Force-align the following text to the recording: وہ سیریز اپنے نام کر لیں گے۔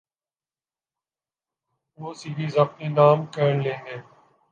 وہ 1.99 2.13
سیریز 2.13 2.57
اپنے 2.57 2.87
نام 2.89 3.25
کر 3.25 3.53
لیں 3.53 3.79
گے۔ 3.85 3.97